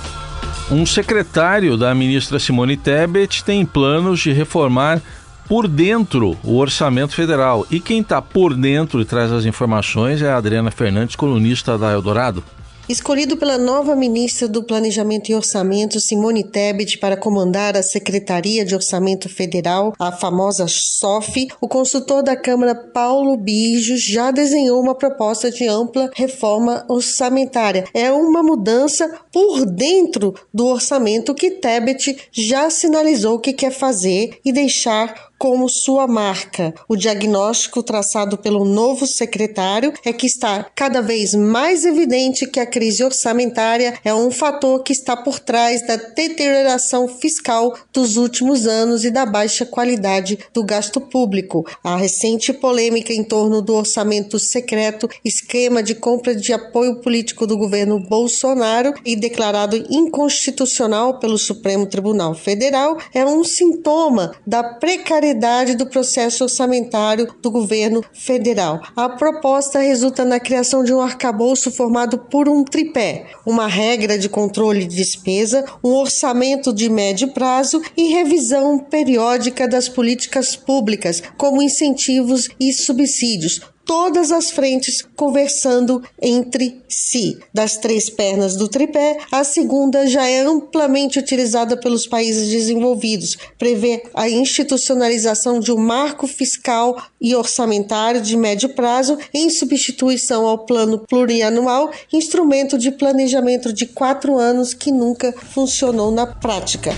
Um 0.71 0.85
secretário 0.85 1.77
da 1.77 1.93
ministra 1.93 2.39
Simone 2.39 2.77
Tebet 2.77 3.43
tem 3.43 3.65
planos 3.65 4.19
de 4.19 4.31
reformar 4.31 5.01
por 5.47 5.67
dentro 5.67 6.37
o 6.43 6.57
orçamento 6.57 7.15
federal. 7.15 7.65
E 7.71 7.79
quem 7.79 8.01
está 8.01 8.21
por 8.21 8.53
dentro 8.53 9.01
e 9.01 9.05
traz 9.05 9.31
as 9.31 9.45
informações 9.45 10.21
é 10.21 10.29
a 10.29 10.37
Adriana 10.37 10.71
Fernandes, 10.71 11.15
colunista 11.15 11.77
da 11.77 11.91
Eldorado. 11.91 12.43
Escolhido 12.89 13.35
pela 13.35 13.57
nova 13.57 13.97
ministra 13.97 14.47
do 14.47 14.63
Planejamento 14.63 15.29
e 15.29 15.35
Orçamento, 15.35 15.99
Simone 15.99 16.41
Tebet, 16.41 16.97
para 16.99 17.17
comandar 17.17 17.75
a 17.75 17.83
Secretaria 17.83 18.63
de 18.63 18.73
Orçamento 18.73 19.27
Federal, 19.27 19.93
a 19.99 20.09
famosa 20.09 20.67
SOF, 20.69 21.49
o 21.59 21.67
consultor 21.67 22.23
da 22.23 22.33
Câmara 22.33 22.73
Paulo 22.73 23.35
Bijos 23.35 24.01
já 24.01 24.31
desenhou 24.31 24.79
uma 24.79 24.95
proposta 24.95 25.51
de 25.51 25.67
ampla 25.67 26.09
reforma 26.15 26.85
orçamentária. 26.87 27.83
É 27.93 28.09
uma 28.09 28.41
mudança 28.41 29.19
por 29.33 29.65
dentro 29.65 30.33
do 30.53 30.67
orçamento 30.67 31.35
que 31.35 31.51
Tebet 31.51 32.29
já 32.31 32.69
sinalizou 32.69 33.37
que 33.37 33.51
quer 33.51 33.71
fazer 33.71 34.39
e 34.45 34.53
deixar 34.53 35.26
como 35.37 35.69
sua 35.69 36.07
marca. 36.07 36.73
O 36.87 36.95
diagnóstico 36.95 37.83
traçado 37.83 38.37
pelo 38.37 38.65
novo 38.65 39.05
secretário 39.05 39.93
é 40.03 40.11
que 40.11 40.25
está 40.25 40.65
cada 40.75 41.01
vez 41.01 41.33
mais 41.33 41.85
evidente 41.85 42.47
que 42.47 42.59
a 42.59 42.65
crise 42.65 43.03
orçamentária 43.03 43.99
é 44.03 44.13
um 44.13 44.31
fator 44.31 44.81
que 44.83 44.91
está 44.91 45.15
por 45.15 45.39
trás 45.39 45.85
da 45.85 45.95
deterioração 45.95 47.07
fiscal 47.07 47.75
dos 47.93 48.17
últimos 48.17 48.65
anos 48.65 49.05
e 49.05 49.11
da 49.11 49.25
baixa 49.25 49.65
qualidade 49.65 50.39
do 50.53 50.63
gasto 50.63 50.99
público. 50.99 51.65
A 51.83 51.95
recente 51.95 52.51
polêmica 52.51 53.13
em 53.13 53.23
torno 53.23 53.61
do 53.61 53.75
orçamento 53.75 54.39
secreto, 54.39 55.07
esquema 55.23 55.83
de 55.83 55.95
compra 55.95 56.35
de 56.35 56.53
apoio 56.53 57.01
político 57.01 57.45
do 57.45 57.57
governo 57.57 57.99
Bolsonaro 57.99 58.93
e 59.05 59.15
declarado 59.15 59.75
inconstitucional 59.89 61.19
pelo 61.19 61.37
Supremo 61.37 61.85
Tribunal 61.85 62.33
Federal, 62.33 62.97
é 63.13 63.25
um 63.25 63.43
sintoma 63.43 64.33
da 64.45 64.63
precariedade 64.63 65.26
do 65.33 65.85
processo 65.85 66.43
orçamentário 66.43 67.33
do 67.41 67.51
governo 67.51 68.03
federal. 68.13 68.81
A 68.95 69.09
proposta 69.09 69.79
resulta 69.79 70.23
na 70.23 70.39
criação 70.39 70.83
de 70.83 70.93
um 70.93 71.01
arcabouço 71.01 71.71
formado 71.71 72.17
por 72.17 72.47
um 72.47 72.63
tripé: 72.63 73.27
uma 73.45 73.67
regra 73.67 74.17
de 74.17 74.29
controle 74.29 74.85
de 74.85 74.95
despesa, 74.95 75.65
um 75.83 75.93
orçamento 75.93 76.73
de 76.73 76.89
médio 76.89 77.29
prazo 77.33 77.81
e 77.95 78.13
revisão 78.13 78.79
periódica 78.79 79.67
das 79.67 79.87
políticas 79.87 80.55
públicas, 80.55 81.21
como 81.37 81.61
incentivos 81.61 82.49
e 82.59 82.73
subsídios, 82.73 83.61
todas 83.87 84.31
as 84.31 84.51
frentes 84.51 85.03
conversando 85.15 86.03
entre 86.21 86.81
si. 86.87 87.39
Das 87.53 87.77
três 87.77 88.09
pernas 88.09 88.55
do 88.55 88.67
tripé, 88.67 89.17
a 89.31 89.43
segunda 89.43 90.05
já 90.05 90.27
é 90.27 90.41
amplamente 90.41 91.17
utilizada 91.17 91.77
pelos 91.77 92.05
países 92.05 92.49
desenvolvidos. 92.49 93.37
Prevê 93.57 94.03
a 94.13 94.29
institucionalização 94.29 95.59
de 95.59 95.71
um 95.71 95.77
marco 95.77 96.27
fiscal 96.27 97.01
e 97.19 97.33
orçamentário 97.33 98.21
de 98.21 98.35
médio 98.35 98.69
prazo 98.69 99.17
em 99.33 99.49
substituição 99.49 100.45
ao 100.45 100.59
plano 100.59 100.99
plurianual, 100.99 101.91
instrumento 102.11 102.77
de 102.77 102.91
planejamento 102.91 103.71
de 103.71 103.85
quatro 103.85 104.37
anos 104.37 104.73
que 104.73 104.91
nunca 104.91 105.31
funcionou 105.31 106.11
na 106.11 106.27
prática. 106.27 106.93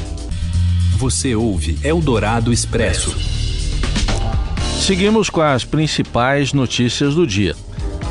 Você 0.98 1.36
ouve 1.36 1.77
Eldorado 1.84 2.51
Expresso. 2.51 3.38
Seguimos 4.80 5.30
com 5.30 5.42
as 5.42 5.64
principais 5.64 6.52
notícias 6.52 7.14
do 7.14 7.28
dia. 7.28 7.56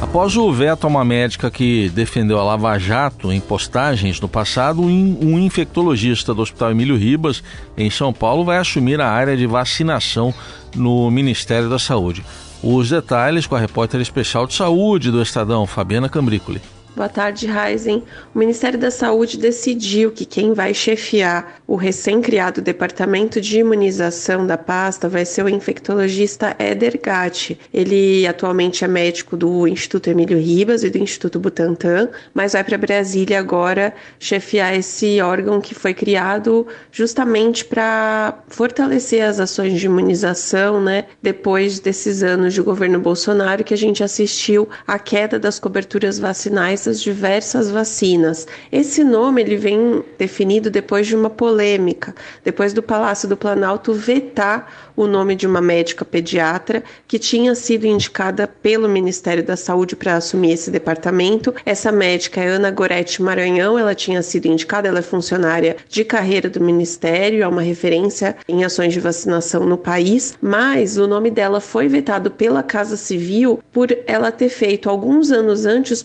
Após 0.00 0.36
o 0.36 0.52
veto 0.52 0.84
a 0.84 0.86
uma 0.86 1.04
médica 1.04 1.50
que 1.50 1.88
defendeu 1.88 2.38
a 2.38 2.44
Lava 2.44 2.78
Jato 2.78 3.32
em 3.32 3.40
postagens 3.40 4.20
no 4.20 4.28
passado, 4.28 4.80
um 4.82 5.38
infectologista 5.40 6.32
do 6.32 6.42
Hospital 6.42 6.70
Emílio 6.70 6.96
Ribas, 6.96 7.42
em 7.76 7.90
São 7.90 8.12
Paulo, 8.12 8.44
vai 8.44 8.58
assumir 8.58 9.00
a 9.00 9.10
área 9.10 9.36
de 9.36 9.44
vacinação 9.44 10.32
no 10.76 11.10
Ministério 11.10 11.68
da 11.68 11.80
Saúde. 11.80 12.22
Os 12.62 12.90
detalhes 12.90 13.46
com 13.46 13.56
a 13.56 13.60
repórter 13.60 14.00
especial 14.00 14.46
de 14.46 14.54
saúde 14.54 15.10
do 15.10 15.20
Estadão, 15.20 15.66
Fabiana 15.66 16.08
Cambrícoli. 16.08 16.60
Boa 16.96 17.08
tarde, 17.08 17.46
Raizen. 17.46 18.02
O 18.34 18.38
Ministério 18.38 18.78
da 18.78 18.90
Saúde 18.90 19.38
decidiu 19.38 20.10
que 20.10 20.24
quem 20.24 20.52
vai 20.52 20.74
chefiar 20.74 21.60
o 21.64 21.76
recém-criado 21.76 22.60
Departamento 22.60 23.40
de 23.40 23.60
Imunização 23.60 24.44
da 24.44 24.58
pasta 24.58 25.08
vai 25.08 25.24
ser 25.24 25.44
o 25.44 25.48
infectologista 25.48 26.56
Éder 26.58 26.98
Gatti. 27.00 27.58
Ele 27.72 28.26
atualmente 28.26 28.84
é 28.84 28.88
médico 28.88 29.36
do 29.36 29.68
Instituto 29.68 30.08
Emílio 30.08 30.38
Ribas 30.38 30.82
e 30.82 30.90
do 30.90 30.98
Instituto 30.98 31.38
Butantan, 31.38 32.08
mas 32.34 32.54
vai 32.54 32.64
para 32.64 32.78
Brasília 32.78 33.38
agora 33.38 33.94
chefiar 34.18 34.74
esse 34.74 35.20
órgão 35.20 35.60
que 35.60 35.74
foi 35.74 35.94
criado 35.94 36.66
justamente 36.90 37.64
para 37.64 38.42
fortalecer 38.48 39.22
as 39.22 39.38
ações 39.38 39.78
de 39.78 39.86
imunização, 39.86 40.80
né? 40.82 41.04
Depois 41.22 41.78
desses 41.78 42.22
anos 42.24 42.54
de 42.54 42.60
governo 42.60 42.98
Bolsonaro 42.98 43.62
que 43.62 43.74
a 43.74 43.78
gente 43.78 44.02
assistiu 44.02 44.68
à 44.86 44.98
queda 44.98 45.38
das 45.38 45.60
coberturas 45.60 46.18
vacinais 46.18 46.77
essas 46.78 47.00
diversas 47.00 47.70
vacinas. 47.70 48.46
Esse 48.70 49.02
nome 49.02 49.42
ele 49.42 49.56
vem 49.56 50.04
definido 50.16 50.70
depois 50.70 51.06
de 51.06 51.16
uma 51.16 51.28
polêmica, 51.28 52.14
depois 52.44 52.72
do 52.72 52.82
Palácio 52.82 53.28
do 53.28 53.36
Planalto 53.36 53.92
vetar 53.92 54.88
o 54.98 55.06
nome 55.06 55.36
de 55.36 55.46
uma 55.46 55.60
médica 55.60 56.04
pediatra 56.04 56.82
que 57.06 57.20
tinha 57.20 57.54
sido 57.54 57.86
indicada 57.86 58.48
pelo 58.48 58.88
Ministério 58.88 59.44
da 59.44 59.56
Saúde 59.56 59.94
para 59.94 60.16
assumir 60.16 60.52
esse 60.52 60.72
departamento. 60.72 61.54
Essa 61.64 61.92
médica 61.92 62.40
é 62.40 62.48
Ana 62.48 62.70
Gorete 62.70 63.22
Maranhão, 63.22 63.78
ela 63.78 63.94
tinha 63.94 64.22
sido 64.22 64.46
indicada, 64.46 64.88
ela 64.88 64.98
é 64.98 65.02
funcionária 65.02 65.76
de 65.88 66.04
carreira 66.04 66.48
do 66.48 66.60
Ministério, 66.60 67.44
é 67.44 67.46
uma 67.46 67.62
referência 67.62 68.36
em 68.48 68.64
ações 68.64 68.92
de 68.92 68.98
vacinação 68.98 69.64
no 69.64 69.78
país, 69.78 70.36
mas 70.42 70.98
o 70.98 71.06
nome 71.06 71.30
dela 71.30 71.60
foi 71.60 71.86
vetado 71.86 72.30
pela 72.30 72.62
Casa 72.62 72.96
Civil 72.96 73.60
por 73.72 73.96
ela 74.06 74.32
ter 74.32 74.48
feito 74.48 74.90
alguns 74.90 75.30
anos 75.30 75.64
antes 75.64 76.02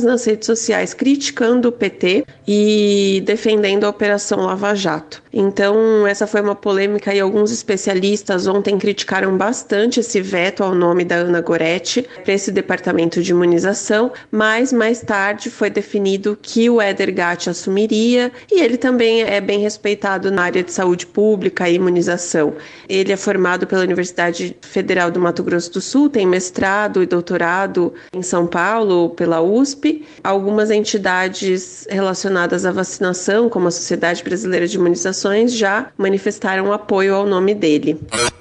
nas 0.00 0.24
redes 0.24 0.46
sociais 0.46 0.94
criticando 0.94 1.68
o 1.68 1.72
PT 1.72 2.24
e 2.48 3.22
defendendo 3.26 3.84
a 3.84 3.90
Operação 3.90 4.40
Lava 4.46 4.74
Jato. 4.74 5.22
Então, 5.32 6.06
essa 6.06 6.26
foi 6.26 6.40
uma 6.40 6.54
polêmica 6.54 7.14
e 7.14 7.20
alguns 7.20 7.50
especialistas 7.50 8.46
ontem 8.46 8.78
criticaram 8.78 9.36
bastante 9.36 10.00
esse 10.00 10.20
veto 10.20 10.62
ao 10.62 10.74
nome 10.74 11.04
da 11.04 11.16
Ana 11.16 11.40
Goretti 11.40 12.06
para 12.22 12.34
esse 12.34 12.50
departamento 12.50 13.22
de 13.22 13.30
imunização, 13.30 14.12
mas 14.30 14.72
mais 14.72 15.00
tarde 15.00 15.50
foi 15.50 15.70
definido 15.70 16.38
que 16.40 16.68
o 16.68 16.80
Éder 16.80 17.14
Gatti 17.14 17.50
assumiria 17.50 18.30
e 18.50 18.60
ele 18.60 18.76
também 18.76 19.22
é 19.22 19.40
bem 19.40 19.58
respeitado 19.58 20.30
na 20.30 20.44
área 20.44 20.62
de 20.62 20.72
saúde 20.72 21.06
pública 21.06 21.68
e 21.68 21.74
imunização. 21.74 22.54
Ele 22.88 23.12
é 23.12 23.16
formado 23.16 23.66
pela 23.66 23.82
Universidade 23.82 24.56
Federal 24.60 25.10
do 25.10 25.20
Mato 25.20 25.42
Grosso 25.42 25.72
do 25.72 25.80
Sul, 25.80 26.10
tem 26.10 26.26
mestrado 26.26 27.02
e 27.02 27.06
doutorado 27.06 27.92
em 28.12 28.22
São 28.22 28.46
Paulo 28.46 29.10
pela 29.10 29.40
USP. 29.40 29.81
Algumas 30.22 30.70
entidades 30.70 31.86
relacionadas 31.90 32.64
à 32.64 32.72
vacinação, 32.72 33.48
como 33.48 33.68
a 33.68 33.70
Sociedade 33.70 34.22
Brasileira 34.22 34.66
de 34.66 34.76
Imunização, 34.76 35.32
já 35.48 35.88
manifestaram 35.96 36.72
apoio 36.72 37.14
ao 37.14 37.26
nome 37.26 37.54
dele. 37.54 37.98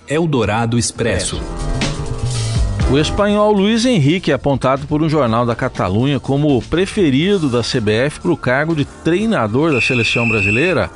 Eldorado 0.08 0.78
Expresso. 0.78 1.42
O 2.92 3.00
espanhol 3.00 3.54
Luiz 3.54 3.86
Henrique 3.86 4.32
é 4.32 4.34
apontado 4.34 4.86
por 4.86 5.02
um 5.02 5.08
jornal 5.08 5.46
da 5.46 5.56
Catalunha 5.56 6.20
como 6.20 6.58
o 6.58 6.62
preferido 6.62 7.48
da 7.48 7.62
CBF 7.62 8.20
para 8.20 8.32
o 8.32 8.36
cargo 8.36 8.76
de 8.76 8.84
treinador 8.84 9.72
da 9.72 9.80
seleção 9.80 10.28
brasileira. 10.28 10.90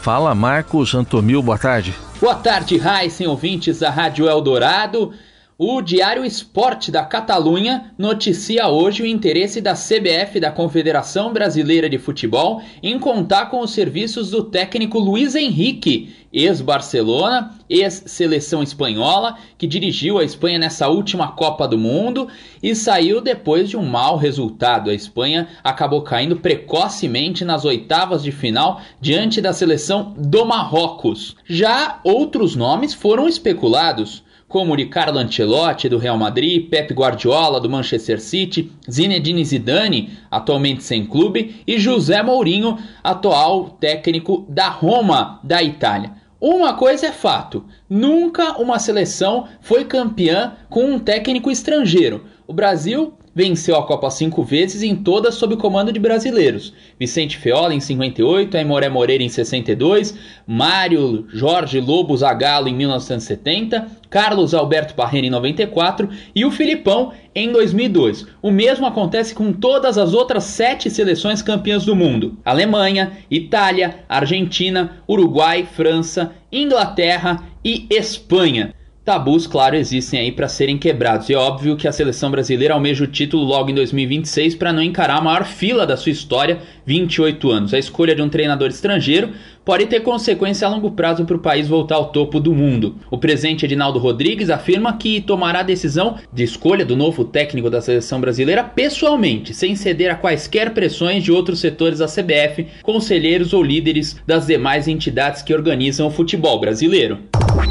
Fala 0.00 0.34
Marcos 0.34 0.94
Antomil, 0.94 1.42
boa 1.42 1.58
tarde. 1.58 1.94
Boa 2.18 2.34
tarde, 2.36 2.78
Raíssen, 2.78 3.26
ouvintes 3.26 3.80
da 3.80 3.90
Rádio 3.90 4.26
Eldorado. 4.26 5.12
O 5.56 5.80
Diário 5.80 6.24
Esporte 6.24 6.90
da 6.90 7.04
Catalunha 7.04 7.94
noticia 7.96 8.66
hoje 8.66 9.04
o 9.04 9.06
interesse 9.06 9.60
da 9.60 9.74
CBF, 9.74 10.40
da 10.40 10.50
Confederação 10.50 11.32
Brasileira 11.32 11.88
de 11.88 11.96
Futebol, 11.96 12.60
em 12.82 12.98
contar 12.98 13.46
com 13.46 13.60
os 13.60 13.70
serviços 13.70 14.30
do 14.30 14.42
técnico 14.42 14.98
Luiz 14.98 15.36
Henrique, 15.36 16.12
ex-Barcelona, 16.32 17.54
ex-seleção 17.70 18.64
espanhola, 18.64 19.38
que 19.56 19.68
dirigiu 19.68 20.18
a 20.18 20.24
Espanha 20.24 20.58
nessa 20.58 20.88
última 20.88 21.28
Copa 21.28 21.68
do 21.68 21.78
Mundo 21.78 22.26
e 22.60 22.74
saiu 22.74 23.20
depois 23.20 23.70
de 23.70 23.76
um 23.76 23.86
mau 23.86 24.16
resultado. 24.16 24.90
A 24.90 24.94
Espanha 24.94 25.46
acabou 25.62 26.02
caindo 26.02 26.34
precocemente 26.34 27.44
nas 27.44 27.64
oitavas 27.64 28.24
de 28.24 28.32
final 28.32 28.80
diante 29.00 29.40
da 29.40 29.52
seleção 29.52 30.14
do 30.18 30.44
Marrocos. 30.44 31.36
Já 31.46 32.00
outros 32.02 32.56
nomes 32.56 32.92
foram 32.92 33.28
especulados 33.28 34.24
como 34.48 34.74
Ricardo 34.74 35.18
Ancelotti 35.18 35.88
do 35.88 35.98
Real 35.98 36.16
Madrid, 36.16 36.68
Pep 36.68 36.92
Guardiola 36.92 37.60
do 37.60 37.68
Manchester 37.68 38.20
City, 38.20 38.70
Zinedine 38.90 39.44
Zidane, 39.44 40.10
atualmente 40.30 40.84
sem 40.84 41.04
clube, 41.04 41.62
e 41.66 41.78
José 41.78 42.22
Mourinho, 42.22 42.78
atual 43.02 43.70
técnico 43.80 44.46
da 44.48 44.68
Roma, 44.68 45.40
da 45.42 45.62
Itália. 45.62 46.12
Uma 46.40 46.74
coisa 46.74 47.06
é 47.06 47.12
fato: 47.12 47.64
nunca 47.88 48.58
uma 48.58 48.78
seleção 48.78 49.48
foi 49.60 49.84
campeã 49.84 50.52
com 50.68 50.84
um 50.84 50.98
técnico 50.98 51.50
estrangeiro. 51.50 52.24
O 52.46 52.52
Brasil 52.52 53.14
venceu 53.34 53.76
a 53.76 53.86
Copa 53.86 54.10
cinco 54.10 54.42
vezes 54.42 54.82
em 54.82 54.94
todas 54.94 55.34
sob 55.34 55.54
o 55.54 55.56
comando 55.56 55.92
de 55.92 55.98
brasileiros. 55.98 56.72
Vicente 56.98 57.36
Feola 57.36 57.74
em 57.74 57.80
58, 57.80 58.56
Aimoré 58.56 58.88
Moreira 58.88 59.24
em 59.24 59.28
62, 59.28 60.14
Mário 60.46 61.26
Jorge 61.32 61.80
Lobo 61.80 62.16
Zagallo 62.16 62.68
em 62.68 62.74
1970, 62.74 63.86
Carlos 64.08 64.54
Alberto 64.54 64.94
Parreira 64.94 65.26
em 65.26 65.30
94 65.30 66.08
e 66.34 66.44
o 66.44 66.50
Filipão 66.50 67.12
em 67.34 67.50
2002. 67.50 68.26
O 68.40 68.50
mesmo 68.50 68.86
acontece 68.86 69.34
com 69.34 69.52
todas 69.52 69.98
as 69.98 70.14
outras 70.14 70.44
sete 70.44 70.88
seleções 70.88 71.42
campeãs 71.42 71.84
do 71.84 71.96
mundo: 71.96 72.38
Alemanha, 72.44 73.12
Itália, 73.30 74.04
Argentina, 74.08 75.02
Uruguai, 75.08 75.66
França, 75.66 76.32
Inglaterra 76.52 77.42
e 77.64 77.86
Espanha 77.90 78.72
tabus, 79.04 79.46
claro, 79.46 79.76
existem 79.76 80.18
aí 80.18 80.32
para 80.32 80.48
serem 80.48 80.78
quebrados. 80.78 81.28
E 81.28 81.34
é 81.34 81.36
óbvio 81.36 81.76
que 81.76 81.86
a 81.86 81.92
seleção 81.92 82.30
brasileira 82.30 82.72
almeja 82.72 83.04
o 83.04 83.06
título 83.06 83.44
logo 83.44 83.70
em 83.70 83.74
2026 83.74 84.54
para 84.54 84.72
não 84.72 84.82
encarar 84.82 85.18
a 85.18 85.20
maior 85.20 85.44
fila 85.44 85.86
da 85.86 85.96
sua 85.96 86.10
história, 86.10 86.60
28 86.86 87.50
anos. 87.50 87.74
A 87.74 87.78
escolha 87.78 88.14
de 88.14 88.22
um 88.22 88.28
treinador 88.28 88.68
estrangeiro 88.68 89.30
pode 89.64 89.86
ter 89.86 90.00
consequência 90.00 90.66
a 90.66 90.70
longo 90.70 90.90
prazo 90.90 91.24
para 91.24 91.36
o 91.36 91.40
país 91.40 91.66
voltar 91.66 91.96
ao 91.96 92.10
topo 92.10 92.38
do 92.38 92.54
mundo. 92.54 92.96
O 93.10 93.18
presidente 93.18 93.64
Edinaldo 93.64 93.98
Rodrigues 93.98 94.50
afirma 94.50 94.96
que 94.96 95.20
tomará 95.20 95.60
a 95.60 95.62
decisão 95.62 96.16
de 96.32 96.44
escolha 96.44 96.84
do 96.84 96.96
novo 96.96 97.24
técnico 97.24 97.70
da 97.70 97.80
seleção 97.80 98.20
brasileira 98.20 98.62
pessoalmente, 98.62 99.54
sem 99.54 99.74
ceder 99.74 100.10
a 100.10 100.16
quaisquer 100.16 100.74
pressões 100.74 101.22
de 101.22 101.32
outros 101.32 101.60
setores 101.60 101.98
da 101.98 102.06
CBF, 102.06 102.66
conselheiros 102.82 103.52
ou 103.52 103.62
líderes 103.62 104.16
das 104.26 104.46
demais 104.46 104.86
entidades 104.86 105.42
que 105.42 105.54
organizam 105.54 106.06
o 106.06 106.10
futebol 106.10 106.60
brasileiro. 106.60 107.18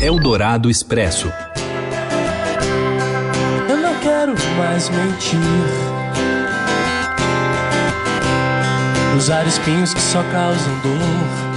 Eldorado 0.01 0.69
Expresso. 0.69 1.31
Eu 3.69 3.77
não 3.77 3.95
quero 3.99 4.33
mais 4.57 4.89
mentir. 4.89 5.92
Usar 9.17 9.45
espinhos 9.47 9.93
que 9.93 10.01
só 10.01 10.23
causam 10.31 10.79
dor. 10.79 11.53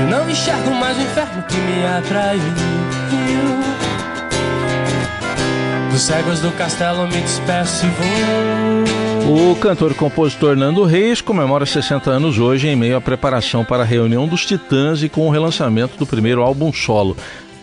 Eu 0.00 0.08
não 0.08 0.30
enxergo 0.30 0.70
mais 0.74 0.96
o 0.96 1.00
inferno 1.00 1.42
que 1.42 1.56
me 1.56 1.84
atraiu. 1.84 2.40
Dos 5.90 6.02
cegos 6.02 6.40
do 6.40 6.52
castelo 6.52 7.08
me 7.08 7.20
despeço 7.20 7.84
e 7.84 7.88
vou. 7.90 9.52
O 9.52 9.56
cantor 9.56 9.90
e 9.90 9.94
compositor 9.94 10.56
Nando 10.56 10.84
Reis 10.84 11.20
comemora 11.20 11.66
60 11.66 12.10
anos 12.10 12.38
hoje 12.38 12.68
em 12.68 12.76
meio 12.76 12.96
à 12.96 13.00
preparação 13.00 13.64
para 13.64 13.82
a 13.82 13.86
reunião 13.86 14.26
dos 14.26 14.46
Titãs 14.46 15.02
e 15.02 15.08
com 15.08 15.26
o 15.26 15.30
relançamento 15.30 15.96
do 15.98 16.06
primeiro 16.06 16.42
álbum 16.42 16.72
solo. 16.72 17.16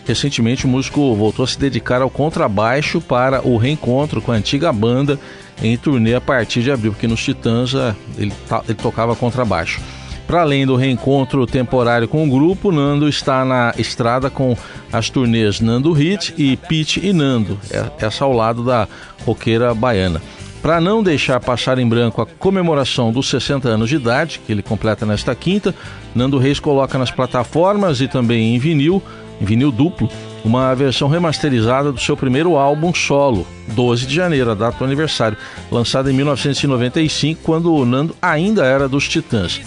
Recentemente, 0.08 0.64
o 0.64 0.68
músico 0.68 1.14
voltou 1.14 1.44
a 1.44 1.46
se 1.46 1.58
dedicar 1.58 2.00
ao 2.00 2.08
contrabaixo 2.08 2.98
para 2.98 3.46
o 3.46 3.58
reencontro 3.58 4.22
com 4.22 4.32
a 4.32 4.36
antiga 4.36 4.72
banda 4.72 5.20
em 5.62 5.76
turnê 5.76 6.14
a 6.14 6.20
partir 6.20 6.62
de 6.62 6.70
abril, 6.70 6.92
porque 6.92 7.06
nos 7.06 7.22
Titãs 7.22 7.74
eh, 7.74 7.94
ele, 8.16 8.32
ele 8.66 8.74
tocava 8.74 9.14
contrabaixo. 9.14 9.82
Para 10.26 10.40
além 10.40 10.64
do 10.64 10.76
reencontro 10.76 11.46
temporário 11.46 12.08
com 12.08 12.26
o 12.26 12.30
grupo, 12.30 12.72
Nando 12.72 13.06
está 13.06 13.44
na 13.44 13.74
estrada 13.76 14.30
com 14.30 14.56
as 14.90 15.10
turnês 15.10 15.60
Nando 15.60 15.92
Hit 15.92 16.32
e 16.38 16.56
Pete 16.56 17.06
e 17.06 17.12
Nando, 17.12 17.58
é, 17.70 18.06
essa 18.06 18.24
ao 18.24 18.32
lado 18.32 18.64
da 18.64 18.88
roqueira 19.26 19.74
baiana. 19.74 20.22
Para 20.62 20.80
não 20.80 21.02
deixar 21.02 21.38
passar 21.38 21.78
em 21.78 21.86
branco 21.86 22.22
a 22.22 22.26
comemoração 22.26 23.12
dos 23.12 23.28
60 23.28 23.68
anos 23.68 23.90
de 23.90 23.96
idade, 23.96 24.40
que 24.46 24.50
ele 24.50 24.62
completa 24.62 25.04
nesta 25.04 25.34
quinta, 25.34 25.74
Nando 26.14 26.38
Reis 26.38 26.58
coloca 26.58 26.96
nas 26.96 27.10
plataformas 27.10 28.00
e 28.00 28.08
também 28.08 28.54
em 28.54 28.58
vinil, 28.58 29.02
em 29.40 29.44
vinil 29.44 29.70
duplo, 29.70 30.08
uma 30.44 30.74
versão 30.74 31.08
remasterizada 31.08 31.92
do 31.92 32.00
seu 32.00 32.16
primeiro 32.16 32.56
álbum 32.56 32.92
solo, 32.94 33.46
12 33.68 34.06
de 34.06 34.14
janeiro, 34.14 34.50
a 34.50 34.54
data 34.54 34.78
do 34.78 34.84
aniversário, 34.84 35.36
lançado 35.70 36.10
em 36.10 36.14
1995, 36.14 37.40
quando 37.42 37.74
o 37.74 37.84
Nando 37.84 38.14
ainda 38.20 38.64
era 38.64 38.88
dos 38.88 39.08
Titãs. 39.08 39.60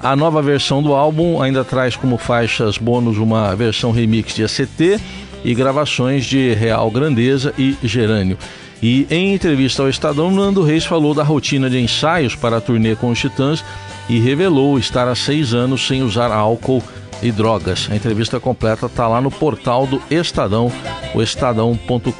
A 0.00 0.14
nova 0.14 0.42
versão 0.42 0.82
do 0.82 0.92
álbum 0.92 1.40
ainda 1.40 1.64
traz 1.64 1.96
como 1.96 2.18
faixas 2.18 2.76
bônus 2.76 3.16
uma 3.16 3.54
versão 3.56 3.90
remix 3.90 4.34
de 4.34 4.44
ACT 4.44 5.00
e 5.42 5.54
gravações 5.54 6.26
de 6.26 6.52
Real 6.52 6.90
Grandeza 6.90 7.54
e 7.56 7.76
Gerânio. 7.82 8.36
E 8.82 9.06
em 9.10 9.32
entrevista 9.32 9.82
ao 9.82 9.88
Estadão, 9.88 10.30
Nando 10.30 10.62
Reis 10.62 10.84
falou 10.84 11.14
da 11.14 11.22
rotina 11.22 11.70
de 11.70 11.80
ensaios 11.80 12.34
para 12.34 12.58
a 12.58 12.60
turnê 12.60 12.94
com 12.94 13.08
os 13.08 13.18
Titãs 13.18 13.64
e 14.08 14.18
revelou 14.18 14.78
estar 14.78 15.08
há 15.08 15.14
seis 15.14 15.54
anos 15.54 15.86
sem 15.86 16.02
usar 16.02 16.30
álcool 16.30 16.82
e 17.24 17.32
drogas. 17.32 17.88
A 17.90 17.96
entrevista 17.96 18.38
completa 18.38 18.86
está 18.86 19.08
lá 19.08 19.20
no 19.20 19.30
portal 19.30 19.86
do 19.86 20.00
Estadão, 20.10 20.70
o 21.14 21.22
estadão.com.br. 21.22 22.10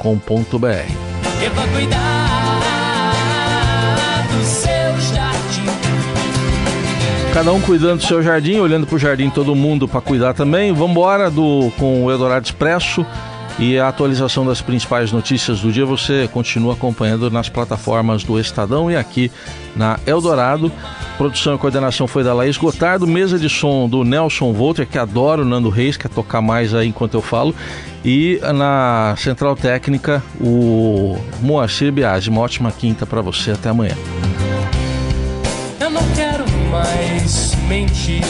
Cada 7.33 7.51
um 7.51 7.61
cuidando 7.61 7.97
do 7.97 8.05
seu 8.05 8.23
jardim, 8.23 8.59
olhando 8.59 8.87
para 8.87 8.95
o 8.95 8.99
jardim 8.99 9.29
todo 9.29 9.53
mundo 9.53 9.87
para 9.87 10.01
cuidar 10.01 10.33
também. 10.33 10.71
Vamos 10.71 10.91
embora 10.91 11.29
do, 11.29 11.71
com 11.77 12.05
o 12.05 12.11
Eldorado 12.11 12.45
Expresso 12.45 13.05
E 13.57 13.79
a 13.79 13.87
atualização 13.87 14.45
das 14.45 14.61
principais 14.61 15.13
notícias 15.13 15.61
do 15.61 15.71
dia 15.71 15.85
você 15.85 16.27
continua 16.31 16.73
acompanhando 16.73 17.31
nas 17.31 17.47
plataformas 17.47 18.23
do 18.23 18.37
Estadão 18.37 18.91
e 18.91 18.97
aqui 18.97 19.31
na 19.75 19.97
Eldorado. 20.05 20.69
Produção 21.17 21.55
e 21.55 21.57
coordenação 21.57 22.05
foi 22.05 22.21
da 22.21 22.33
Laís 22.33 22.57
Gotardo, 22.57 23.07
mesa 23.07 23.39
de 23.39 23.49
som 23.49 23.87
do 23.87 24.03
Nelson 24.03 24.51
Volter, 24.51 24.85
que 24.85 24.97
adora 24.97 25.41
o 25.41 25.45
Nando 25.45 25.69
Reis, 25.69 25.95
quer 25.95 26.09
tocar 26.09 26.41
mais 26.41 26.73
aí 26.73 26.89
enquanto 26.89 27.13
eu 27.13 27.21
falo. 27.21 27.55
E 28.03 28.41
na 28.53 29.15
central 29.17 29.55
técnica, 29.55 30.21
o 30.39 31.17
Moacir 31.41 31.93
Biagi. 31.93 32.29
Uma 32.29 32.41
ótima 32.41 32.71
quinta 32.71 33.05
para 33.05 33.21
você. 33.21 33.51
Até 33.51 33.69
amanhã. 33.69 33.95
Eu 35.79 35.89
não 35.89 36.03
quero 36.13 36.43
mais 36.69 37.55
mentir. 37.67 38.21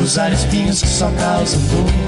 Usar 0.00 0.32
espinhos 0.32 0.80
que 0.80 0.88
só 0.88 1.10
causam 1.10 1.60
dor. 1.66 2.07